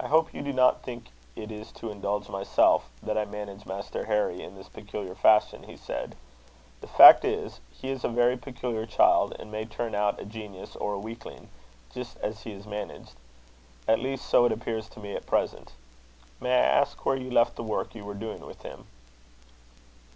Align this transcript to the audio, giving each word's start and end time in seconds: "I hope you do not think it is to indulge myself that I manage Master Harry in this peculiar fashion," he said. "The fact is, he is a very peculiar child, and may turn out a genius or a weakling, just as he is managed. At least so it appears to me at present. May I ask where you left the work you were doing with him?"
"I 0.00 0.08
hope 0.08 0.34
you 0.34 0.42
do 0.42 0.52
not 0.52 0.82
think 0.82 1.10
it 1.36 1.52
is 1.52 1.70
to 1.74 1.92
indulge 1.92 2.28
myself 2.28 2.90
that 3.00 3.16
I 3.16 3.24
manage 3.24 3.64
Master 3.64 4.06
Harry 4.06 4.42
in 4.42 4.56
this 4.56 4.68
peculiar 4.68 5.14
fashion," 5.14 5.62
he 5.62 5.76
said. 5.76 6.16
"The 6.80 6.88
fact 6.88 7.24
is, 7.24 7.60
he 7.70 7.90
is 7.90 8.02
a 8.02 8.08
very 8.08 8.36
peculiar 8.36 8.86
child, 8.86 9.36
and 9.38 9.52
may 9.52 9.66
turn 9.66 9.94
out 9.94 10.18
a 10.18 10.24
genius 10.24 10.74
or 10.74 10.94
a 10.94 10.98
weakling, 10.98 11.48
just 11.94 12.16
as 12.18 12.42
he 12.42 12.50
is 12.50 12.66
managed. 12.66 13.14
At 13.86 14.00
least 14.00 14.26
so 14.26 14.46
it 14.46 14.50
appears 14.52 14.88
to 14.88 14.98
me 15.00 15.14
at 15.14 15.26
present. 15.26 15.74
May 16.40 16.52
I 16.52 16.62
ask 16.66 17.06
where 17.06 17.14
you 17.14 17.30
left 17.30 17.54
the 17.54 17.62
work 17.62 17.94
you 17.94 18.04
were 18.04 18.14
doing 18.14 18.44
with 18.44 18.62
him?" 18.62 18.88